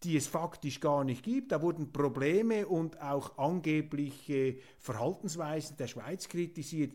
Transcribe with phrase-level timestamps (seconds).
[0.03, 1.51] die es faktisch gar nicht gibt.
[1.51, 6.93] Da wurden Probleme und auch angebliche Verhaltensweisen der Schweiz kritisiert,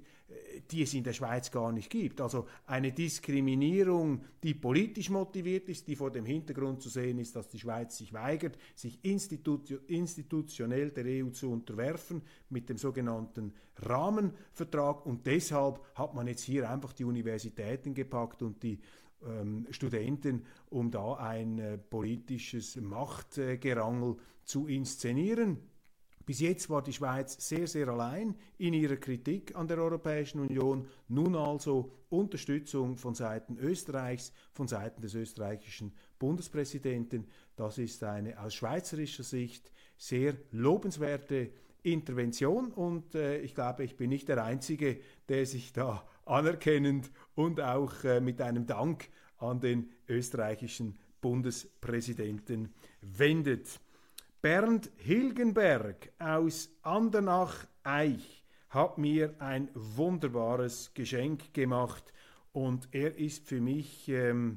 [0.70, 2.20] die es in der Schweiz gar nicht gibt.
[2.20, 7.48] Also eine Diskriminierung, die politisch motiviert ist, die vor dem Hintergrund zu sehen ist, dass
[7.48, 15.04] die Schweiz sich weigert, sich institu institutionell der EU zu unterwerfen mit dem sogenannten Rahmenvertrag.
[15.06, 18.78] Und deshalb hat man jetzt hier einfach die Universitäten gepackt und die
[19.26, 25.58] ähm, Studenten, um da ein äh, politisches Machtgerangel zu inszenieren.
[26.30, 30.86] Bis jetzt war die Schweiz sehr, sehr allein in ihrer Kritik an der Europäischen Union.
[31.08, 37.26] Nun also Unterstützung von Seiten Österreichs, von Seiten des österreichischen Bundespräsidenten.
[37.56, 41.50] Das ist eine aus schweizerischer Sicht sehr lobenswerte
[41.82, 47.60] Intervention und äh, ich glaube, ich bin nicht der Einzige, der sich da anerkennend und
[47.60, 49.08] auch äh, mit einem Dank
[49.38, 53.80] an den österreichischen Bundespräsidenten wendet.
[54.42, 62.14] Bernd Hilgenberg aus Andernach-Eich hat mir ein wunderbares Geschenk gemacht
[62.54, 64.56] und er ist für mich ähm,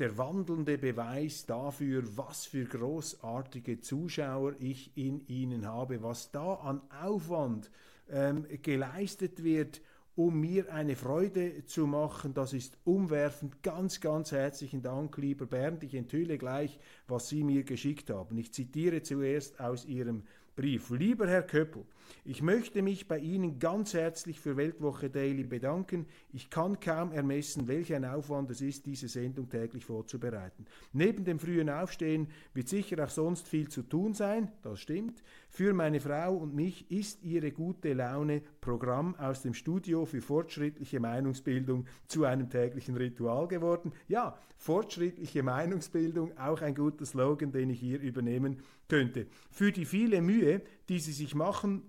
[0.00, 6.80] der wandelnde Beweis dafür, was für großartige Zuschauer ich in ihnen habe, was da an
[7.00, 7.70] Aufwand
[8.10, 9.82] ähm, geleistet wird,
[10.16, 12.32] um mir eine Freude zu machen.
[12.32, 13.62] Das ist umwerfend.
[13.62, 15.84] Ganz, ganz herzlichen Dank, lieber Bernd.
[15.84, 18.38] Ich enthülle gleich, was Sie mir geschickt haben.
[18.38, 20.22] Ich zitiere zuerst aus Ihrem
[20.56, 20.88] Brief.
[20.88, 21.84] Lieber Herr Köppel,
[22.24, 26.06] ich möchte mich bei Ihnen ganz herzlich für Weltwoche Daily bedanken.
[26.32, 30.66] Ich kann kaum ermessen, welch ein Aufwand es ist, diese Sendung täglich vorzubereiten.
[30.92, 35.22] Neben dem frühen Aufstehen wird sicher auch sonst viel zu tun sein, das stimmt.
[35.48, 41.00] Für meine Frau und mich ist Ihre gute Laune Programm aus dem Studio für fortschrittliche
[41.00, 43.92] Meinungsbildung zu einem täglichen Ritual geworden.
[44.08, 48.58] Ja, fortschrittliche Meinungsbildung, auch ein guter Slogan, den ich hier übernehmen
[48.88, 49.26] könnte.
[49.50, 51.82] Für die viele Mühe, die Sie sich machen,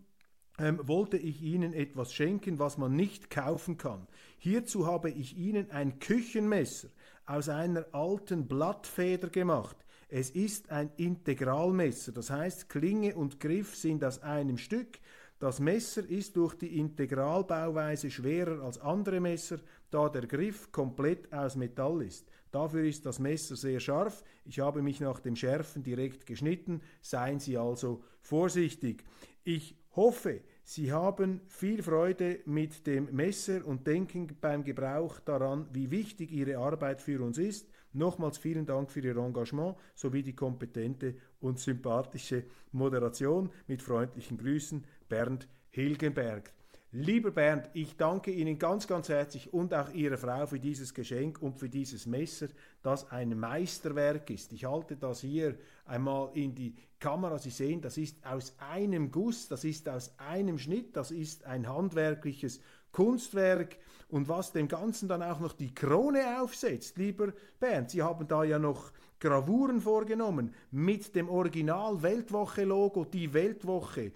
[0.60, 4.08] ähm, wollte ich Ihnen etwas schenken, was man nicht kaufen kann.
[4.38, 6.90] Hierzu habe ich Ihnen ein Küchenmesser
[7.26, 9.78] aus einer alten Blattfeder gemacht.
[10.10, 15.00] Es ist ein Integralmesser, das heißt Klinge und Griff sind aus einem Stück.
[15.40, 19.60] Das Messer ist durch die Integralbauweise schwerer als andere Messer,
[19.92, 22.26] da der Griff komplett aus Metall ist.
[22.52, 24.24] Dafür ist das Messer sehr scharf.
[24.46, 26.82] Ich habe mich nach dem Schärfen direkt geschnitten.
[27.02, 29.04] Seien Sie also vorsichtig.
[29.44, 35.92] Ich hoffe, Sie haben viel Freude mit dem Messer und denken beim Gebrauch daran, wie
[35.92, 37.70] wichtig Ihre Arbeit für uns ist.
[37.94, 43.50] Nochmals vielen Dank für Ihr Engagement sowie die kompetente und sympathische Moderation.
[43.68, 46.54] Mit freundlichen Grüßen, Bernd Hilgenberg.
[47.00, 51.40] Lieber Bernd, ich danke Ihnen ganz, ganz herzlich und auch Ihrer Frau für dieses Geschenk
[51.44, 52.48] und für dieses Messer,
[52.82, 54.52] das ein Meisterwerk ist.
[54.52, 57.38] Ich halte das hier einmal in die Kamera.
[57.38, 61.70] Sie sehen, das ist aus einem Guss, das ist aus einem Schnitt, das ist ein
[61.70, 62.62] handwerkliches
[62.92, 63.78] Kunstwerk
[64.10, 68.44] und was dem Ganzen dann auch noch die Krone aufsetzt, lieber Bernd, Sie haben da
[68.44, 74.14] ja noch Gravuren vorgenommen mit dem Original Weltwoche-Logo, die Weltwoche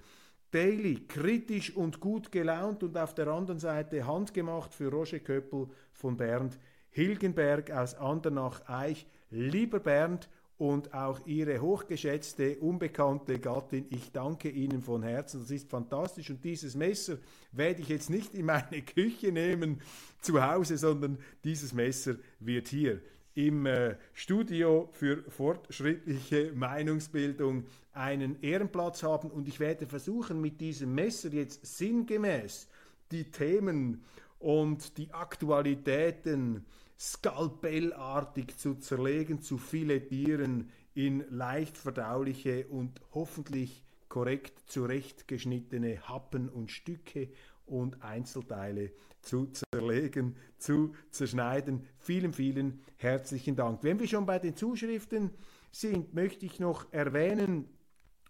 [0.52, 6.18] Daily, kritisch und gut gelaunt und auf der anderen Seite handgemacht für Roger Köppel von
[6.18, 6.60] Bernd
[6.90, 9.08] Hilgenberg aus Andernach-Eich.
[9.30, 15.40] Lieber Bernd und auch Ihre hochgeschätzte, unbekannte Gattin, ich danke Ihnen von Herzen.
[15.40, 17.18] Das ist fantastisch und dieses Messer
[17.54, 19.82] werde ich jetzt nicht in meine Küche nehmen
[20.20, 23.02] zu Hause, sondern dieses Messer wird hier
[23.34, 29.32] im äh, Studio für fortschrittliche Meinungsbildung einen Ehrenplatz haben.
[29.32, 32.68] Und ich werde versuchen, mit diesem Messer jetzt sinngemäß
[33.12, 34.04] die Themen
[34.40, 36.66] und die Aktualitäten
[37.00, 47.30] skalpellartig zu zerlegen, zu filettieren in leicht verdauliche und hoffentlich korrekt zurechtgeschnittene Happen und Stücke
[47.72, 48.92] und Einzelteile
[49.22, 51.88] zu zerlegen, zu zerschneiden.
[51.98, 53.84] Vielen, vielen herzlichen Dank.
[53.84, 55.32] Wenn wir schon bei den Zuschriften
[55.72, 57.70] sind, möchte ich noch erwähnen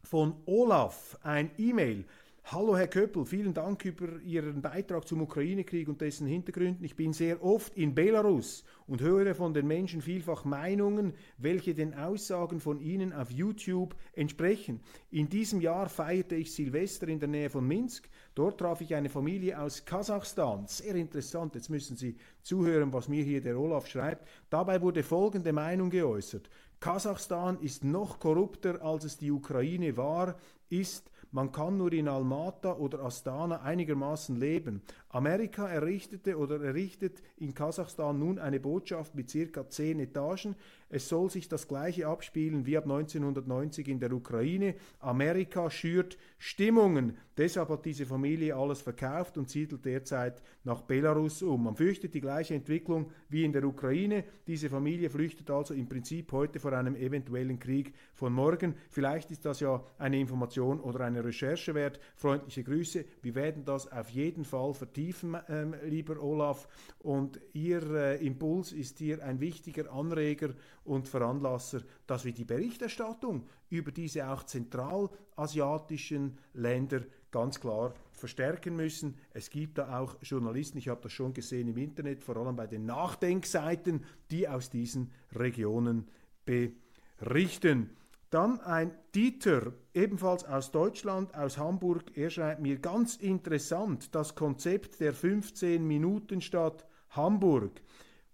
[0.04, 2.06] von Olaf ein E-Mail.
[2.46, 6.84] Hallo Herr Köppel, vielen Dank über Ihren Beitrag zum Ukraine-Krieg und dessen Hintergründen.
[6.84, 11.94] Ich bin sehr oft in Belarus und höre von den Menschen vielfach Meinungen, welche den
[11.94, 14.82] Aussagen von Ihnen auf YouTube entsprechen.
[15.12, 18.10] In diesem Jahr feierte ich Silvester in der Nähe von Minsk.
[18.36, 20.68] Dort traf ich eine Familie aus Kasachstan.
[20.68, 24.28] Sehr interessant, jetzt müssen Sie zuhören, was mir hier der Olaf schreibt.
[24.50, 26.50] Dabei wurde folgende Meinung geäußert.
[26.82, 30.36] Kasachstan ist noch korrupter, als es die Ukraine war,
[30.70, 34.82] ist man kann nur in Almata oder Astana einigermaßen leben.
[35.14, 40.56] Amerika errichtete oder errichtet in Kasachstan nun eine Botschaft mit circa zehn Etagen.
[40.88, 44.76] Es soll sich das gleiche abspielen wie ab 1990 in der Ukraine.
[45.00, 47.18] Amerika schürt Stimmungen.
[47.38, 51.64] Deshalb hat diese Familie alles verkauft und siedelt derzeit nach Belarus um.
[51.64, 54.24] Man fürchtet die gleiche Entwicklung wie in der Ukraine.
[54.48, 58.76] Diese Familie flüchtet also im Prinzip heute vor einem eventuellen Krieg von morgen.
[58.90, 62.00] Vielleicht ist das ja eine Information oder eine Recherche wert.
[62.16, 63.06] Freundliche Grüße.
[63.22, 66.68] Wir werden das auf jeden Fall vertiefen vertiefen, ähm, lieber Olaf.
[67.00, 70.54] Und Ihr äh, Impuls ist hier ein wichtiger Anreger
[70.84, 79.16] und Veranlasser, dass wir die Berichterstattung über diese auch zentralasiatischen Länder ganz klar verstärken müssen.
[79.34, 82.68] Es gibt da auch Journalisten, ich habe das schon gesehen im Internet, vor allem bei
[82.68, 86.08] den Nachdenkseiten, die aus diesen Regionen
[86.46, 87.90] berichten.
[88.32, 92.16] Dann ein Dieter, ebenfalls aus Deutschland, aus Hamburg.
[92.16, 97.82] Er schreibt mir ganz interessant das Konzept der 15-Minuten-Stadt Hamburg.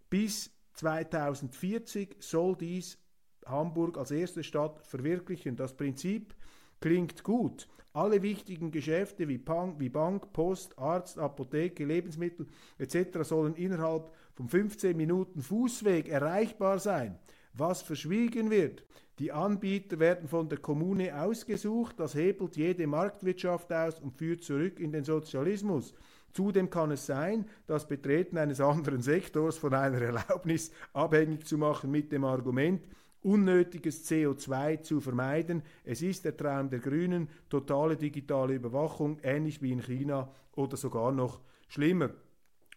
[0.08, 3.00] Bis 2040 soll dies
[3.48, 5.56] Hamburg als erste Stadt verwirklichen.
[5.56, 6.36] Das Prinzip
[6.80, 7.68] klingt gut.
[7.92, 12.46] Alle wichtigen Geschäfte wie, Bank, wie Bank, Post, Arzt, Apotheke, Lebensmittel
[12.78, 13.24] etc.
[13.24, 17.18] sollen innerhalb von 15 Minuten Fußweg erreichbar sein.
[17.54, 18.84] Was verschwiegen wird,
[19.20, 24.80] die Anbieter werden von der Kommune ausgesucht, das hebelt jede Marktwirtschaft aus und führt zurück
[24.80, 25.96] in den Sozialismus.
[26.34, 31.90] Zudem kann es sein, das Betreten eines anderen Sektors von einer Erlaubnis abhängig zu machen
[31.90, 32.84] mit dem Argument,
[33.24, 35.64] unnötiges CO2 zu vermeiden.
[35.84, 41.12] Es ist der Traum der Grünen, totale digitale Überwachung, ähnlich wie in China oder sogar
[41.12, 42.12] noch schlimmer.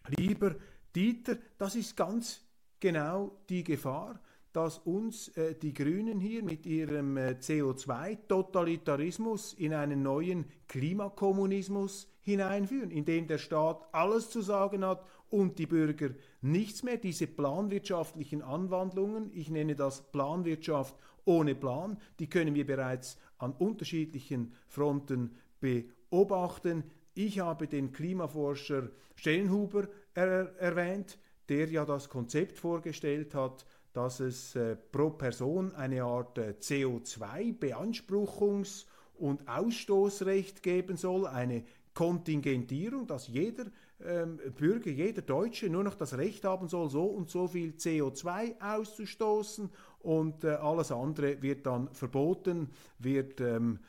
[0.07, 0.55] Lieber
[0.95, 2.41] Dieter, das ist ganz
[2.79, 4.19] genau die Gefahr,
[4.53, 12.91] dass uns äh, die Grünen hier mit ihrem äh, CO2-Totalitarismus in einen neuen Klimakommunismus hineinführen,
[12.91, 16.09] in dem der Staat alles zu sagen hat und die Bürger
[16.41, 16.97] nichts mehr.
[16.97, 24.53] Diese planwirtschaftlichen Anwandlungen, ich nenne das Planwirtschaft ohne Plan, die können wir bereits an unterschiedlichen
[24.67, 26.83] Fronten beobachten.
[27.13, 31.17] Ich habe den Klimaforscher Stellenhuber er erwähnt,
[31.49, 38.85] der ja das Konzept vorgestellt hat, dass es äh, pro Person eine Art äh, CO2-Beanspruchungs-
[39.15, 43.65] und Ausstoßrecht geben soll, eine Kontingentierung, dass jeder
[44.03, 48.59] ähm, Bürger, jeder Deutsche nur noch das Recht haben soll, so und so viel CO2
[48.59, 49.69] auszustoßen
[49.99, 52.69] und äh, alles andere wird dann verboten,
[52.99, 53.79] wird ähm,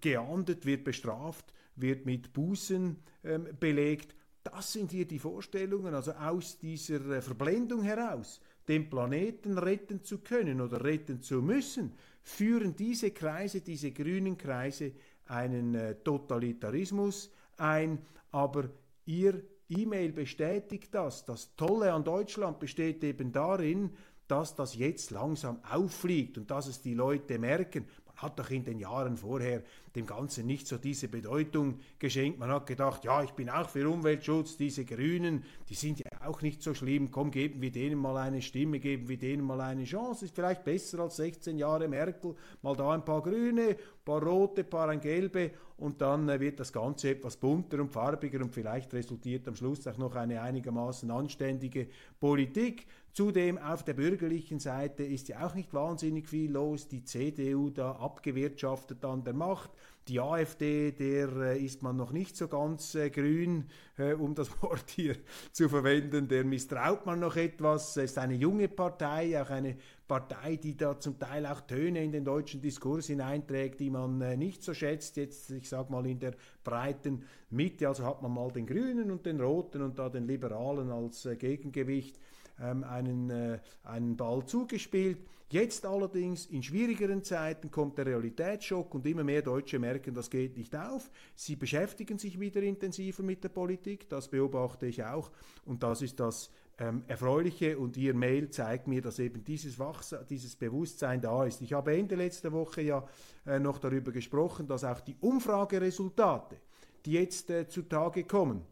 [0.00, 4.14] geahndet, wird bestraft, wird mit Bußen ähm, belegt.
[4.42, 10.18] Das sind hier die Vorstellungen, also aus dieser äh, Verblendung heraus, den Planeten retten zu
[10.18, 11.92] können oder retten zu müssen,
[12.22, 14.92] führen diese Kreise, diese grünen Kreise,
[15.26, 17.98] einen äh, Totalitarismus ein,
[18.30, 18.68] aber
[19.06, 21.24] ihr E-Mail bestätigt das.
[21.24, 23.90] Das Tolle an Deutschland besteht eben darin,
[24.28, 27.86] dass das jetzt langsam auffliegt und dass es die Leute merken.
[28.14, 29.62] Man hat doch in den Jahren vorher
[29.94, 32.38] dem Ganzen nicht so diese Bedeutung geschenkt.
[32.38, 36.42] Man hat gedacht, ja, ich bin auch für Umweltschutz, diese Grünen, die sind ja auch
[36.42, 39.84] nicht so schlimm, komm, geben wir denen mal eine Stimme, geben wir denen mal eine
[39.84, 44.22] Chance, ist vielleicht besser als 16 Jahre Merkel, mal da ein paar Grüne, ein paar
[44.22, 48.54] Rote, ein paar Gelbe und dann äh, wird das Ganze etwas bunter und farbiger und
[48.54, 51.88] vielleicht resultiert am Schluss auch noch eine einigermaßen anständige
[52.20, 52.86] Politik.
[53.14, 56.88] Zudem auf der bürgerlichen Seite ist ja auch nicht wahnsinnig viel los.
[56.88, 59.70] Die CDU da abgewirtschaftet an der Macht.
[60.08, 63.66] Die AfD, der äh, ist man noch nicht so ganz äh, grün,
[63.98, 65.14] äh, um das Wort hier
[65.52, 66.26] zu verwenden.
[66.26, 67.96] Der misstraut man noch etwas.
[67.96, 69.76] Es ist eine junge Partei, auch eine
[70.08, 74.64] Partei, die da zum Teil auch Töne in den deutschen Diskurs hineinträgt, die man nicht
[74.64, 75.16] so schätzt.
[75.18, 77.86] Jetzt, ich sage mal, in der breiten Mitte.
[77.86, 82.18] Also hat man mal den Grünen und den Roten und da den Liberalen als Gegengewicht
[82.60, 85.18] ähm, einen, äh, einen Ball zugespielt.
[85.50, 90.56] Jetzt allerdings in schwierigeren Zeiten kommt der Realitätsschock und immer mehr Deutsche merken, das geht
[90.56, 91.10] nicht auf.
[91.34, 95.30] Sie beschäftigen sich wieder intensiver mit der Politik, das beobachte ich auch
[95.64, 100.14] und das ist das ähm, Erfreuliche und Ihr Mail zeigt mir, dass eben dieses, Wachs
[100.28, 101.60] dieses Bewusstsein da ist.
[101.60, 103.06] Ich habe Ende letzter Woche ja
[103.46, 106.56] äh, noch darüber gesprochen, dass auch die Umfrageresultate,
[107.04, 108.62] die jetzt äh, zutage kommen,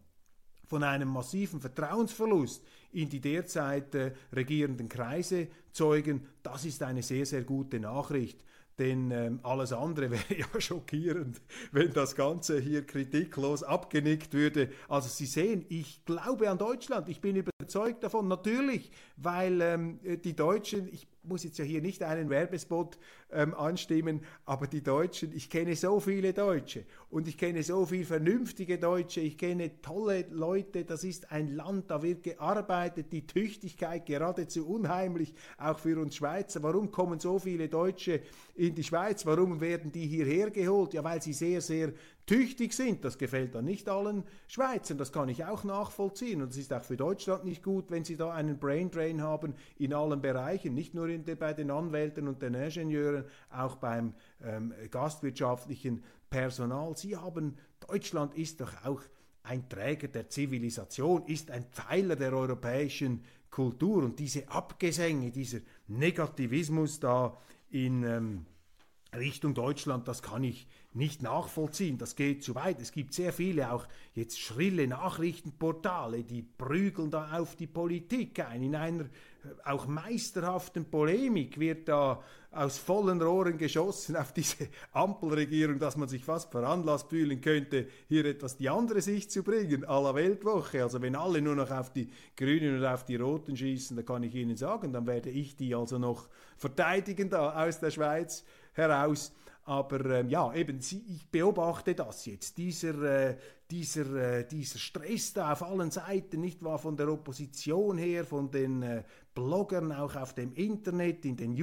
[0.72, 6.26] von einem massiven Vertrauensverlust in die derzeit äh, regierenden Kreise zeugen.
[6.42, 8.42] Das ist eine sehr, sehr gute Nachricht.
[8.78, 14.70] Denn ähm, alles andere wäre ja schockierend, wenn das Ganze hier kritiklos abgenickt würde.
[14.88, 20.34] Also Sie sehen, ich glaube an Deutschland, ich bin überzeugt davon, natürlich, weil ähm, die
[20.34, 22.98] Deutschen, ich muss jetzt ja hier nicht einen Werbespot
[23.30, 28.04] ähm, anstimmen, aber die Deutschen, ich kenne so viele Deutsche und ich kenne so viele
[28.04, 34.04] vernünftige Deutsche, ich kenne tolle Leute, das ist ein Land, da wird gearbeitet, die Tüchtigkeit
[34.06, 36.62] geradezu unheimlich, auch für uns Schweizer.
[36.64, 38.20] Warum kommen so viele Deutsche
[38.56, 39.24] in die Schweiz?
[39.24, 40.94] Warum werden die hierher geholt?
[40.94, 41.92] Ja, weil sie sehr, sehr
[42.32, 43.04] tüchtig sind.
[43.04, 46.40] Das gefällt dann nicht allen Schweizern, das kann ich auch nachvollziehen.
[46.40, 49.92] Und es ist auch für Deutschland nicht gut, wenn sie da einen Braindrain haben in
[49.92, 56.02] allen Bereichen, nicht nur de, bei den Anwälten und den Ingenieuren, auch beim ähm, gastwirtschaftlichen
[56.30, 56.96] Personal.
[56.96, 59.02] Sie haben, Deutschland ist doch auch
[59.42, 66.98] ein Träger der Zivilisation, ist ein Pfeiler der europäischen Kultur und diese Abgesänge, dieser Negativismus
[66.98, 67.36] da
[67.68, 68.46] in ähm,
[69.14, 71.98] Richtung Deutschland, das kann ich nicht nachvollziehen.
[71.98, 72.80] Das geht zu weit.
[72.80, 78.62] Es gibt sehr viele auch jetzt schrille Nachrichtenportale, die prügeln da auf die Politik ein.
[78.62, 79.08] In einer äh,
[79.64, 86.24] auch meisterhaften Polemik wird da aus vollen Rohren geschossen auf diese Ampelregierung, dass man sich
[86.24, 90.82] fast veranlasst fühlen könnte, hier etwas die andere Sicht zu bringen, la Weltwoche.
[90.82, 94.22] Also wenn alle nur noch auf die Grünen und auf die Roten schießen, da kann
[94.22, 99.32] ich Ihnen sagen, dann werde ich die also noch verteidigen da aus der Schweiz heraus.
[99.64, 102.58] Aber ähm, ja, eben, ich beobachte das jetzt.
[102.58, 103.36] Dieser, äh,
[103.70, 108.50] dieser, äh, dieser Stress da auf allen Seiten, nicht wahr, von der Opposition her, von
[108.50, 111.54] den äh, Bloggern, auch auf dem Internet, in den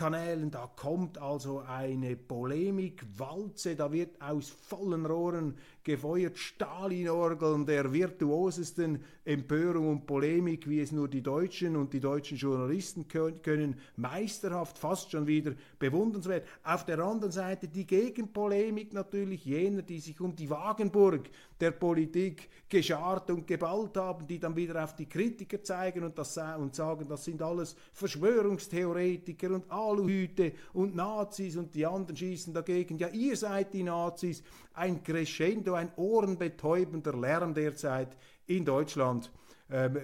[0.00, 9.02] YouTube-Kanälen, da kommt also eine Polemik-Walze, da wird aus vollen Rohren gefeuert, Stalin-Orgeln der virtuosesten
[9.24, 15.10] Empörung und Polemik, wie es nur die Deutschen und die deutschen Journalisten können, meisterhaft, fast
[15.10, 16.46] schon wieder bewundernswert.
[16.64, 21.28] Auf der anderen Seite die Gegenpolemik natürlich jener, die sich um die Wagenburg
[21.60, 26.38] der Politik geschart und geballt haben, die dann wieder auf die Kritiker zeigen und, das,
[26.58, 32.98] und sagen, das sind alles Verschwörungstheoretiker und Aluhüte und Nazis und die anderen schießen dagegen.
[32.98, 34.42] Ja, ihr seid die Nazis.
[34.74, 38.16] Ein Crescendo, ein ohrenbetäubender Lärm derzeit
[38.46, 39.30] in Deutschland,
[39.70, 39.98] ähm,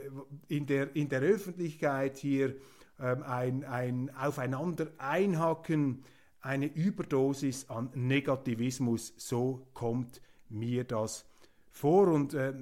[0.49, 2.55] in, der, in der Öffentlichkeit hier
[3.01, 6.05] ähm, ein, ein Aufeinander einhacken,
[6.41, 11.27] eine Überdosis an Negativismus, so kommt mir das
[11.71, 12.09] vor.
[12.09, 12.55] Und äh,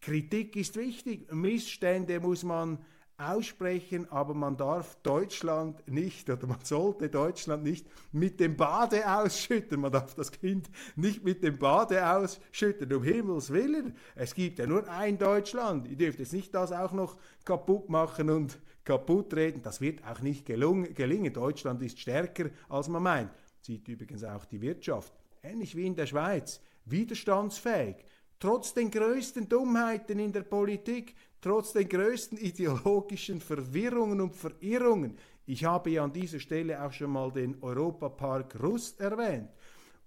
[0.00, 2.78] Kritik ist wichtig, Missstände muss man
[3.16, 9.80] aussprechen, aber man darf Deutschland nicht oder man sollte Deutschland nicht mit dem Bade ausschütten.
[9.80, 13.96] Man darf das Kind nicht mit dem Bade ausschütten, um Himmels Willen.
[14.14, 15.88] Es gibt ja nur ein Deutschland.
[15.88, 19.62] Ihr dürft jetzt nicht das auch noch kaputt machen und kaputt reden.
[19.62, 21.32] Das wird auch nicht gelingen.
[21.32, 23.30] Deutschland ist stärker, als man meint.
[23.60, 25.12] Sieht übrigens auch die Wirtschaft.
[25.42, 26.60] Ähnlich wie in der Schweiz.
[26.84, 28.04] Widerstandsfähig
[28.38, 35.16] trotz den größten Dummheiten in der Politik, trotz den größten ideologischen Verwirrungen und Verirrungen.
[35.46, 39.50] Ich habe ja an dieser Stelle auch schon mal den Europapark Rust erwähnt.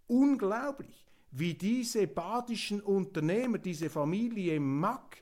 [0.07, 5.21] Unglaublich, wie diese badischen Unternehmer, diese Familie Mack,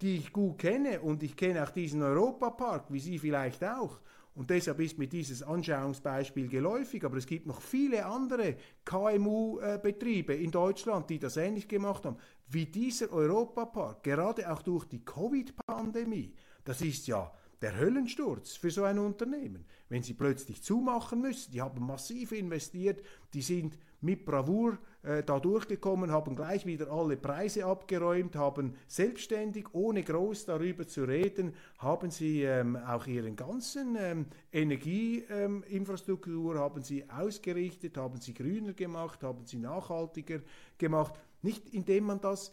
[0.00, 4.00] die ich gut kenne und ich kenne auch diesen Europapark, wie Sie vielleicht auch,
[4.34, 10.50] und deshalb ist mir dieses Anschauungsbeispiel geläufig, aber es gibt noch viele andere KMU-Betriebe in
[10.50, 12.16] Deutschland, die das ähnlich gemacht haben,
[12.48, 16.34] wie dieser Europapark, gerade auch durch die Covid-Pandemie.
[16.64, 21.52] Das ist ja der Höllensturz für so ein Unternehmen, wenn sie plötzlich zumachen müssen.
[21.52, 27.16] Die haben massiv investiert, die sind mit Bravour äh, da durchgekommen, haben gleich wieder alle
[27.16, 33.96] Preise abgeräumt, haben selbstständig, ohne groß darüber zu reden, haben sie ähm, auch ihren ganzen
[33.98, 40.40] ähm, Energieinfrastruktur, ähm, haben sie ausgerichtet, haben sie grüner gemacht, haben sie nachhaltiger
[40.76, 41.14] gemacht.
[41.40, 42.52] Nicht indem man das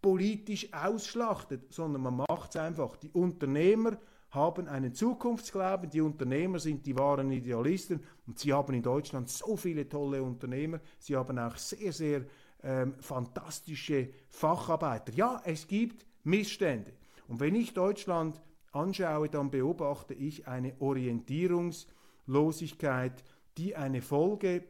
[0.00, 2.96] politisch ausschlachtet, sondern man macht es einfach.
[2.96, 3.98] Die Unternehmer
[4.30, 9.56] haben einen Zukunftsglauben, die Unternehmer sind die wahren Idealisten und sie haben in Deutschland so
[9.56, 12.24] viele tolle Unternehmer, sie haben auch sehr, sehr
[12.62, 15.12] ähm, fantastische Facharbeiter.
[15.14, 16.92] Ja, es gibt Missstände.
[17.26, 18.40] Und wenn ich Deutschland
[18.72, 23.24] anschaue, dann beobachte ich eine Orientierungslosigkeit,
[23.56, 24.62] die eine Folge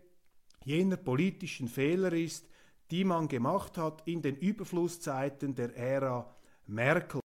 [0.65, 2.49] jener politischen Fehler ist,
[2.91, 6.35] die man gemacht hat in den Überflusszeiten der Ära
[6.67, 7.21] Merkel.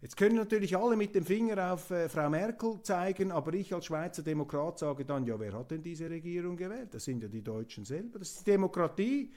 [0.00, 3.86] Jetzt können natürlich alle mit dem Finger auf äh, Frau Merkel zeigen, aber ich als
[3.86, 6.94] Schweizer Demokrat sage dann, ja, wer hat denn diese Regierung gewählt?
[6.94, 8.18] Das sind ja die Deutschen selber.
[8.18, 9.32] Das ist die Demokratie.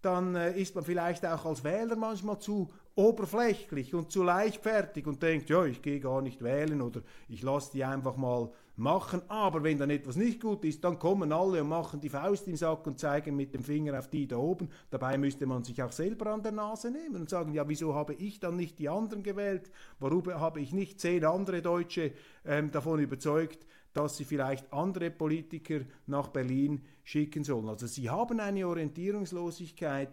[0.00, 5.22] Dann äh, ist man vielleicht auch als Wähler manchmal zu oberflächlich und zu leichtfertig und
[5.22, 9.22] denkt, ja, ich gehe gar nicht wählen oder ich lasse die einfach mal machen.
[9.28, 12.56] Aber wenn dann etwas nicht gut ist, dann kommen alle und machen die Faust im
[12.56, 14.68] Sack und zeigen mit dem Finger auf die da oben.
[14.90, 18.14] Dabei müsste man sich auch selber an der Nase nehmen und sagen, ja, wieso habe
[18.14, 19.70] ich dann nicht die anderen gewählt?
[19.98, 22.12] Warum habe ich nicht zehn andere Deutsche
[22.44, 27.68] ähm, davon überzeugt, dass sie vielleicht andere Politiker nach Berlin schicken sollen?
[27.68, 30.10] Also sie haben eine Orientierungslosigkeit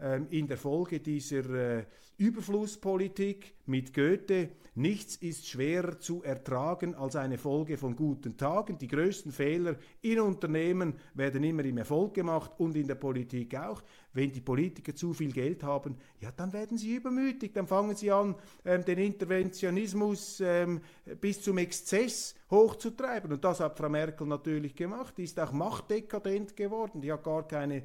[0.00, 1.84] ähm, in der Folge dieser äh,
[2.16, 8.78] Überflusspolitik mit Goethe, nichts ist schwerer zu ertragen als eine Folge von guten Tagen.
[8.78, 13.82] Die größten Fehler in Unternehmen werden immer im Erfolg gemacht und in der Politik auch.
[14.12, 18.10] Wenn die Politiker zu viel Geld haben, ja, dann werden sie übermütig, dann fangen sie
[18.10, 20.80] an, ähm, den Interventionismus ähm,
[21.20, 23.32] bis zum Exzess hochzutreiben.
[23.32, 25.14] Und das hat Frau Merkel natürlich gemacht.
[25.16, 27.00] Die ist auch machtdekadent geworden.
[27.00, 27.84] Die hat gar keine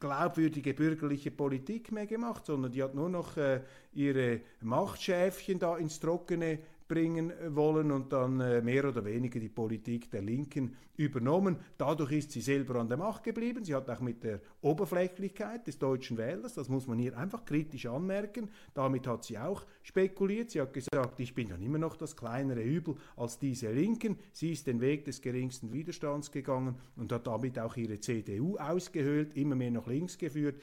[0.00, 3.60] glaubwürdige bürgerliche Politik mehr gemacht, sondern die hat nur noch äh,
[3.92, 10.10] ihre Machtschäfchen da ins Trockene bringen wollen und dann äh, mehr oder weniger die Politik
[10.10, 11.56] der Linken übernommen.
[11.76, 13.64] Dadurch ist sie selber an der Macht geblieben.
[13.64, 17.86] Sie hat auch mit der Oberflächlichkeit des deutschen Wählers, das muss man hier einfach kritisch
[17.86, 20.50] anmerken, damit hat sie auch spekuliert.
[20.50, 24.18] Sie hat gesagt, ich bin dann immer noch das kleinere Übel als diese Linken.
[24.32, 29.36] Sie ist den Weg des geringsten Widerstands gegangen und hat damit auch ihre CDU ausgehöhlt,
[29.36, 30.60] immer mehr nach links geführt.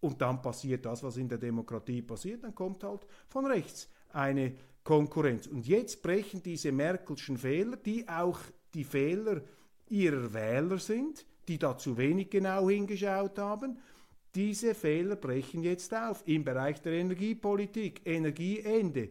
[0.00, 4.54] Und dann passiert das, was in der Demokratie passiert, dann kommt halt von rechts eine
[4.84, 5.46] Konkurrenz.
[5.46, 8.38] Und jetzt brechen diese Merkelschen Fehler, die auch
[8.74, 9.42] die Fehler
[9.88, 13.78] ihrer Wähler sind, die da zu wenig genau hingeschaut haben,
[14.34, 19.10] Diese Fehler brechen jetzt auf im Bereich der Energiepolitik, Energieende.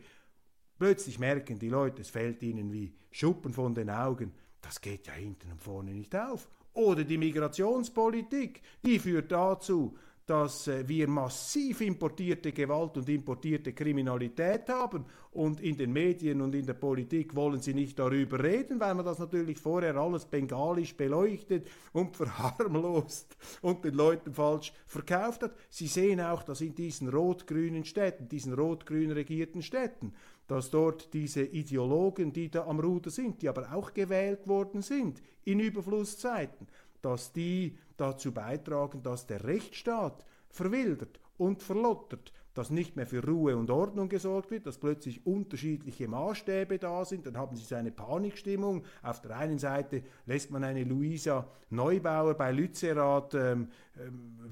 [0.78, 4.32] Plötzlich merken die Leute, es fällt ihnen wie Schuppen von den Augen.
[4.62, 6.48] Das geht ja hinten und vorne nicht auf.
[6.74, 9.98] Oder die Migrationspolitik, die führt dazu,
[10.30, 16.54] dass äh, wir massiv importierte Gewalt und importierte Kriminalität haben und in den Medien und
[16.54, 20.96] in der Politik wollen sie nicht darüber reden, weil man das natürlich vorher alles bengalisch
[20.96, 25.56] beleuchtet und verharmlost und den Leuten falsch verkauft hat.
[25.68, 30.14] Sie sehen auch, dass in diesen rot-grünen Städten, diesen rot-grün regierten Städten,
[30.46, 35.24] dass dort diese Ideologen, die da am Ruder sind, die aber auch gewählt worden sind
[35.44, 36.68] in Überflusszeiten,
[37.02, 43.56] dass die dazu beitragen, dass der Rechtsstaat verwildert und verlottert, dass nicht mehr für Ruhe
[43.56, 47.92] und Ordnung gesorgt wird, dass plötzlich unterschiedliche Maßstäbe da sind, dann haben sie so eine
[47.92, 48.84] Panikstimmung.
[49.02, 53.70] Auf der einen Seite lässt man eine Luisa Neubauer bei Lützerath ähm,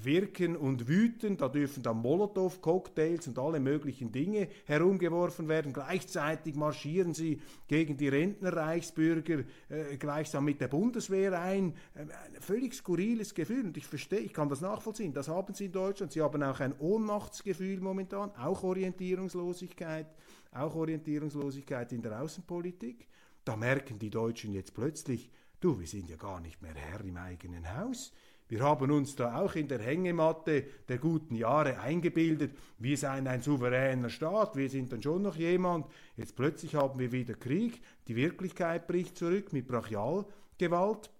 [0.00, 5.72] wirken und wüten, da dürfen dann Molotow-Cocktails und alle möglichen Dinge herumgeworfen werden.
[5.72, 11.74] Gleichzeitig marschieren sie gegen die Rentnerreichsbürger äh, gleichsam mit der Bundeswehr ein.
[11.94, 15.12] Äh, ein völlig skurriles Gefühl und ich verstehe, ich kann das nachvollziehen.
[15.12, 16.12] Das haben sie in Deutschland.
[16.12, 20.06] Sie haben auch ein Ohnmachtsgefühl momentan, auch Orientierungslosigkeit,
[20.52, 23.08] auch Orientierungslosigkeit in der Außenpolitik.
[23.44, 25.30] Da merken die Deutschen jetzt plötzlich,
[25.60, 28.12] du, wir sind ja gar nicht mehr Herr im eigenen Haus.
[28.48, 33.42] Wir haben uns da auch in der Hängematte der guten Jahre eingebildet, wir seien ein
[33.42, 35.86] souveräner Staat, wir sind dann schon noch jemand.
[36.16, 41.10] Jetzt plötzlich haben wir wieder Krieg, die Wirklichkeit bricht zurück mit Brachialgewalt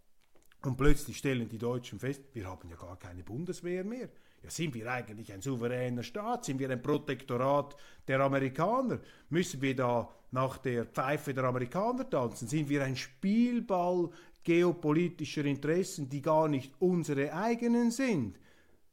[0.63, 4.09] und plötzlich stellen die Deutschen fest, wir haben ja gar keine Bundeswehr mehr.
[4.43, 6.45] Ja, sind wir eigentlich ein souveräner Staat?
[6.45, 9.01] Sind wir ein Protektorat der Amerikaner?
[9.31, 12.47] Müssen wir da nach der Pfeife der Amerikaner tanzen?
[12.47, 14.11] Sind wir ein Spielball
[14.49, 18.39] geopolitischer Interessen, die gar nicht unsere eigenen sind?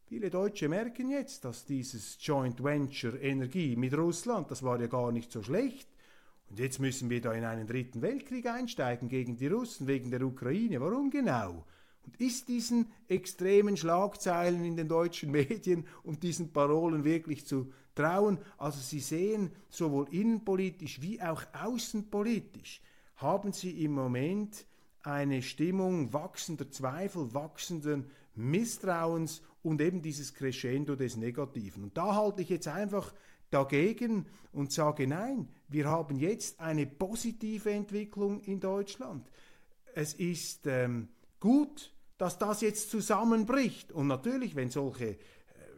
[0.04, 5.14] Viele Deutsche merken jetzt, dass dieses Joint Venture Energie mit Russland, das war ja gar
[5.14, 5.88] nicht so schlecht.
[6.50, 10.24] Und jetzt müssen wir da in einen dritten Weltkrieg einsteigen gegen die Russen wegen der
[10.24, 10.82] Ukraine.
[10.82, 11.64] Warum genau?
[12.06, 18.40] Und ist diesen extremen Schlagzeilen in den deutschen Medien und diesen Parolen wirklich zu trauen?
[18.58, 22.82] Also Sie sehen, sowohl innenpolitisch wie auch außenpolitisch
[23.16, 24.66] haben Sie im Moment
[25.06, 31.84] eine Stimmung wachsender Zweifel, wachsenden Misstrauens und eben dieses Crescendo des Negativen.
[31.84, 33.14] Und da halte ich jetzt einfach
[33.50, 39.30] dagegen und sage, nein, wir haben jetzt eine positive Entwicklung in Deutschland.
[39.94, 41.08] Es ist ähm,
[41.40, 43.92] gut, dass das jetzt zusammenbricht.
[43.92, 45.18] Und natürlich, wenn solche äh,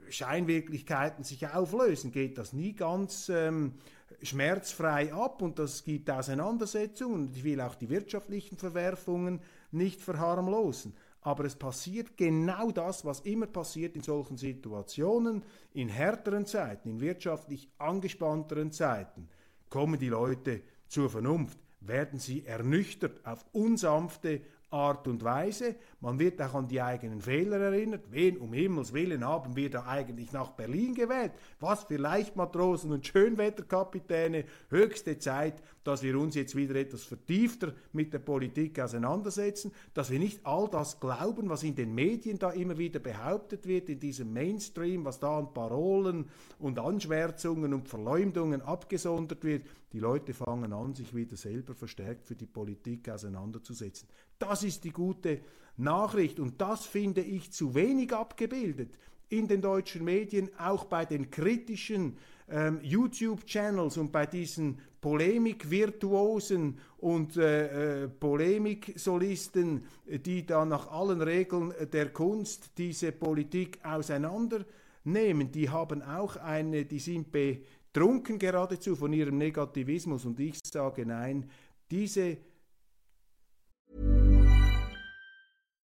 [0.09, 3.73] Scheinwirklichkeiten sich auflösen, geht das nie ganz ähm,
[4.21, 10.95] schmerzfrei ab und das gibt Auseinandersetzungen und ich will auch die wirtschaftlichen Verwerfungen nicht verharmlosen.
[11.21, 17.01] Aber es passiert genau das, was immer passiert in solchen Situationen, in härteren Zeiten, in
[17.01, 19.27] wirtschaftlich angespannteren Zeiten,
[19.69, 25.75] kommen die Leute zur Vernunft, werden sie ernüchtert auf unsanfte Art und Weise.
[26.01, 28.11] Man wird auch an die eigenen Fehler erinnert.
[28.11, 31.31] Wen um Himmels Willen haben wir da eigentlich nach Berlin gewählt?
[31.59, 34.45] Was für Leichtmatrosen und Schönwetterkapitäne.
[34.69, 40.19] Höchste Zeit, dass wir uns jetzt wieder etwas vertiefter mit der Politik auseinandersetzen, dass wir
[40.19, 44.33] nicht all das glauben, was in den Medien da immer wieder behauptet wird, in diesem
[44.33, 46.25] Mainstream, was da an Parolen
[46.59, 49.65] und Anschwärzungen und Verleumdungen abgesondert wird.
[49.93, 54.09] Die Leute fangen an, sich wieder selber verstärkt für die Politik auseinanderzusetzen.
[54.39, 55.41] Das ist die gute
[55.77, 56.39] Nachricht.
[56.39, 58.97] Und das finde ich zu wenig abgebildet
[59.29, 62.17] in den deutschen Medien, auch bei den kritischen
[62.49, 71.73] ähm, YouTube-Channels und bei diesen Polemik-Virtuosen und äh, äh, Polemik-Solisten, die da nach allen Regeln
[71.91, 79.37] der Kunst diese Politik auseinandernehmen, die haben auch eine, die sind betrunken geradezu von ihrem
[79.37, 80.25] Negativismus.
[80.25, 81.49] Und ich sage nein,
[81.91, 82.37] diese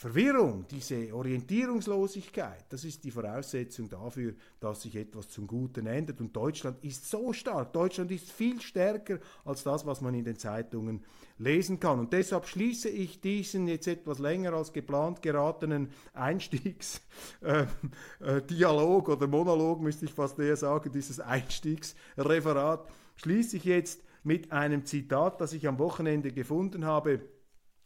[0.00, 6.22] Verwirrung, diese Orientierungslosigkeit, das ist die Voraussetzung dafür, dass sich etwas zum Guten ändert.
[6.22, 10.38] Und Deutschland ist so stark, Deutschland ist viel stärker als das, was man in den
[10.38, 11.04] Zeitungen
[11.36, 11.98] lesen kann.
[11.98, 17.02] Und deshalb schließe ich diesen jetzt etwas länger als geplant geratenen Einstiegsdialog
[18.22, 24.50] äh, äh, oder Monolog, müsste ich fast eher sagen, dieses Einstiegsreferat, schließe ich jetzt mit
[24.50, 27.20] einem Zitat, das ich am Wochenende gefunden habe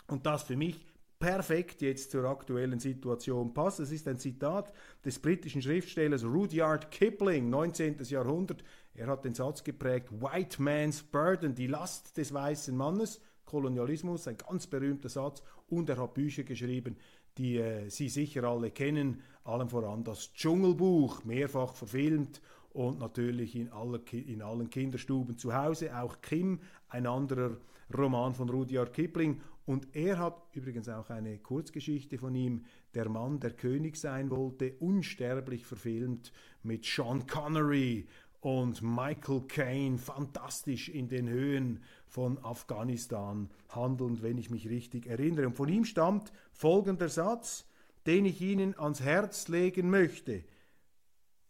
[0.06, 3.80] und das für mich perfekt jetzt zur aktuellen Situation passt.
[3.80, 4.72] Es ist ein Zitat
[5.04, 7.96] des britischen Schriftstellers Rudyard Kipling, 19.
[8.04, 8.64] Jahrhundert.
[8.94, 14.36] Er hat den Satz geprägt, White Man's Burden, die Last des weißen Mannes, Kolonialismus, ein
[14.36, 15.42] ganz berühmter Satz.
[15.68, 16.96] Und er hat Bücher geschrieben,
[17.38, 22.40] die äh, Sie sicher alle kennen, allem voran das Dschungelbuch, mehrfach verfilmt
[22.72, 25.96] und natürlich in, alle, in allen Kinderstuben zu Hause.
[25.96, 27.56] Auch Kim, ein anderer
[27.96, 33.40] Roman von Rudyard Kipling und er hat übrigens auch eine Kurzgeschichte von ihm, Der Mann,
[33.40, 38.06] der König sein wollte, unsterblich verfilmt mit Sean Connery
[38.40, 45.46] und Michael Caine, fantastisch in den Höhen von Afghanistan handelnd, wenn ich mich richtig erinnere.
[45.46, 47.66] Und von ihm stammt folgender Satz,
[48.06, 50.44] den ich Ihnen ans Herz legen möchte,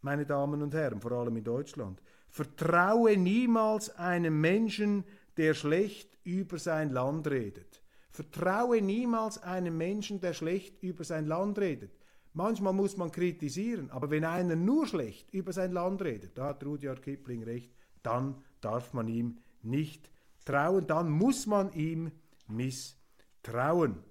[0.02, 2.00] meine Damen und Herren, vor allem in Deutschland.
[2.28, 5.04] Vertraue niemals einem Menschen,
[5.36, 7.83] der schlecht über sein Land redet.
[8.14, 11.90] Vertraue niemals einem Menschen, der schlecht über sein Land redet.
[12.32, 16.64] Manchmal muss man kritisieren, aber wenn einer nur schlecht über sein Land redet, da hat
[16.64, 17.72] Rudyard Kipling recht,
[18.04, 20.12] dann darf man ihm nicht
[20.44, 22.12] trauen, dann muss man ihm
[22.46, 24.04] misstrauen.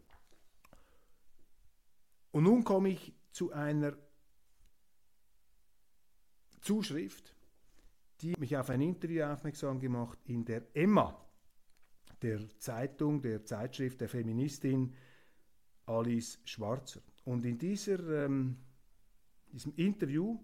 [2.32, 3.96] Und nun komme ich zu einer
[6.60, 7.34] Zuschrift,
[8.20, 11.23] die mich auf ein Interview aufmerksam gemacht in der Emma
[12.24, 14.94] der Zeitung, der Zeitschrift der Feministin
[15.86, 17.02] Alice Schwarzer.
[17.26, 18.58] Und in dieser, ähm,
[19.52, 20.40] diesem Interview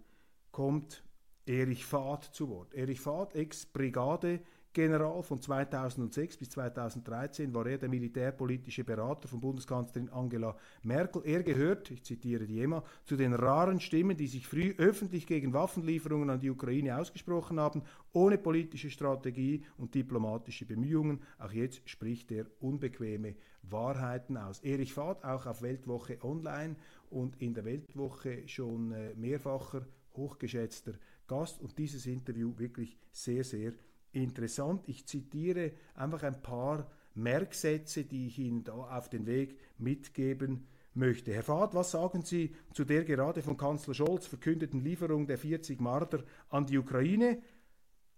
[0.52, 1.04] kommt
[1.46, 2.74] Erich Fahd zu Wort.
[2.74, 10.10] Erich Fahd, Ex-Brigade General von 2006 bis 2013 war er der militärpolitische Berater von Bundeskanzlerin
[10.10, 11.23] Angela Merkel.
[11.25, 15.53] Er gehört, ich zitiere die EMA, zu den raren Stimmen, die sich früh öffentlich gegen
[15.53, 17.82] Waffenlieferungen an die Ukraine ausgesprochen haben,
[18.13, 21.21] ohne politische Strategie und diplomatische Bemühungen.
[21.39, 24.60] Auch jetzt spricht er unbequeme Wahrheiten aus.
[24.60, 26.75] Erich Fahd, auch auf Weltwoche Online
[27.10, 30.93] und in der Weltwoche schon äh, mehrfacher hochgeschätzter
[31.27, 33.73] Gast und dieses Interview wirklich sehr, sehr
[34.12, 34.84] interessant.
[34.88, 41.34] Ich zitiere einfach ein paar Merksätze, die ich Ihnen da auf den Weg mitgeben möchte.
[41.34, 45.80] Herr Fahd, was sagen Sie zu der gerade von Kanzler Scholz verkündeten Lieferung der 40
[45.82, 47.41] Marder an die Ukraine?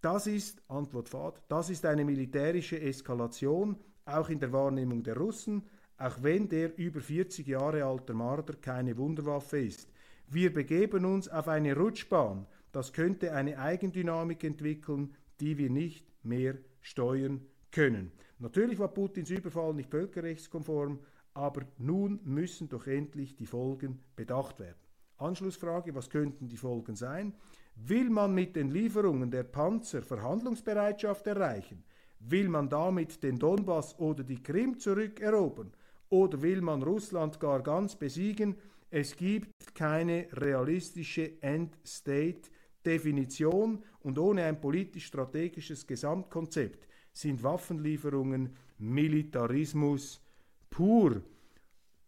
[0.01, 5.63] Das ist, Antwort Fahd, das ist eine militärische Eskalation, auch in der Wahrnehmung der Russen,
[5.97, 9.91] auch wenn der über 40 Jahre alte Marder keine Wunderwaffe ist.
[10.27, 12.47] Wir begeben uns auf eine Rutschbahn.
[12.71, 18.11] Das könnte eine Eigendynamik entwickeln, die wir nicht mehr steuern können.
[18.39, 20.99] Natürlich war Putins Überfall nicht völkerrechtskonform,
[21.33, 24.79] aber nun müssen doch endlich die Folgen bedacht werden.
[25.17, 27.33] Anschlussfrage, was könnten die Folgen sein?
[27.75, 31.83] Will man mit den Lieferungen der Panzer Verhandlungsbereitschaft erreichen?
[32.19, 35.71] Will man damit den Donbass oder die Krim zurückerobern?
[36.09, 38.55] Oder will man Russland gar ganz besiegen?
[38.89, 42.51] Es gibt keine realistische Endstate
[42.85, 50.21] Definition und ohne ein politisch-strategisches Gesamtkonzept sind Waffenlieferungen Militarismus
[50.69, 51.21] pur.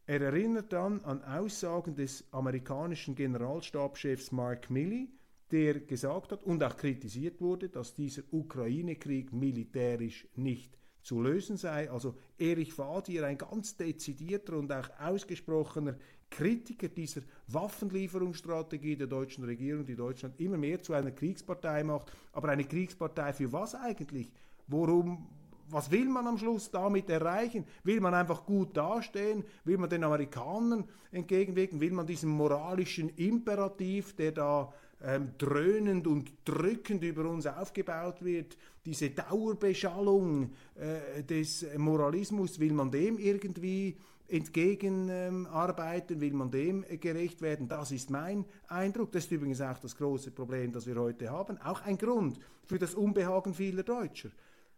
[0.05, 5.09] Er erinnert dann an Aussagen des amerikanischen Generalstabschefs Mark Milley,
[5.51, 11.91] der gesagt hat und auch kritisiert wurde, dass dieser Ukraine-Krieg militärisch nicht zu lösen sei.
[11.91, 15.95] Also Erich Fadier, ein ganz dezidierter und auch ausgesprochener
[16.29, 22.11] Kritiker dieser Waffenlieferungsstrategie der deutschen Regierung, die Deutschland immer mehr zu einer Kriegspartei macht.
[22.31, 24.31] Aber eine Kriegspartei für was eigentlich?
[24.67, 25.29] Worum,
[25.69, 27.65] was will man am Schluss damit erreichen?
[27.83, 29.43] Will man einfach gut dastehen?
[29.63, 31.79] Will man den Amerikanern entgegenwirken?
[31.79, 38.57] Will man diesem moralischen Imperativ, der da ähm, dröhnend und drückend über uns aufgebaut wird,
[38.85, 47.41] diese Dauerbeschallung äh, des Moralismus, will man dem irgendwie entgegenarbeiten, ähm, will man dem gerecht
[47.41, 47.67] werden.
[47.67, 49.11] Das ist mein Eindruck.
[49.11, 51.57] Das ist übrigens auch das große Problem, das wir heute haben.
[51.61, 54.29] Auch ein Grund für das Unbehagen vieler Deutscher.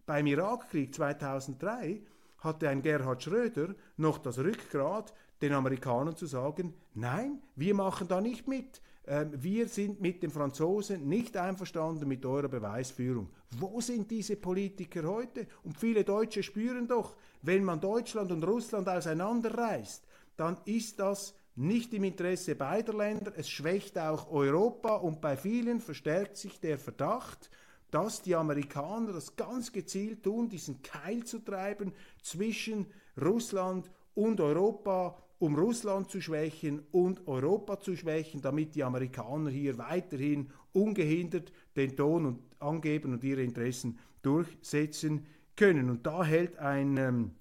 [0.05, 2.01] Beim Irakkrieg 2003
[2.39, 8.21] hatte ein Gerhard Schröder noch das Rückgrat, den Amerikanern zu sagen, nein, wir machen da
[8.21, 8.81] nicht mit.
[9.07, 13.29] Ähm, wir sind mit den Franzosen nicht einverstanden mit eurer Beweisführung.
[13.59, 15.47] Wo sind diese Politiker heute?
[15.63, 20.03] Und viele Deutsche spüren doch, wenn man Deutschland und Russland auseinanderreißt,
[20.37, 23.31] dann ist das nicht im Interesse beider Länder.
[23.35, 27.49] Es schwächt auch Europa und bei vielen verstärkt sich der Verdacht,
[27.91, 32.87] dass die Amerikaner das ganz gezielt tun, diesen Keil zu treiben zwischen
[33.21, 39.77] Russland und Europa, um Russland zu schwächen und Europa zu schwächen, damit die Amerikaner hier
[39.77, 45.89] weiterhin ungehindert den Ton und angeben und ihre Interessen durchsetzen können.
[45.89, 47.31] Und da hält ein ähm,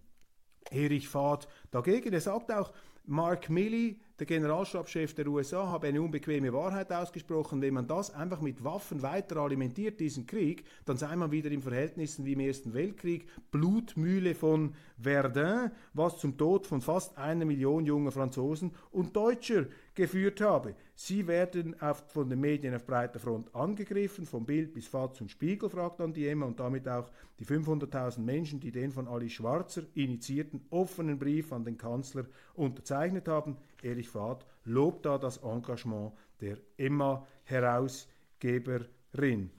[0.70, 2.12] Erich Fahd dagegen.
[2.12, 2.72] Er sagt auch,
[3.07, 7.61] Mark Milley, der Generalstabschef der USA, habe eine unbequeme Wahrheit ausgesprochen.
[7.61, 11.61] Wenn man das einfach mit Waffen weiter alimentiert, diesen Krieg, dann sei man wieder in
[11.61, 13.28] Verhältnissen wie im Ersten Weltkrieg.
[13.50, 20.40] Blutmühle von Verdun, was zum Tod von fast einer Million junger Franzosen und Deutscher geführt
[20.40, 20.76] habe.
[20.94, 25.30] Sie werden auf, von den Medien auf breiter Front angegriffen, vom Bild bis Fatz und
[25.30, 29.30] Spiegel, fragt dann die Emma, und damit auch die 500.000 Menschen, die den von Ali
[29.30, 33.57] Schwarzer initiierten offenen Brief an den Kanzler unterzeichnet haben.
[33.83, 39.50] Erich Fahd lobt da das Engagement der Emma-Herausgeberin.